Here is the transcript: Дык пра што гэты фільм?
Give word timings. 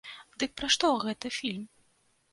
Дык 0.43 0.55
пра 0.61 0.69
што 0.75 0.89
гэты 1.05 1.33
фільм? 1.39 1.63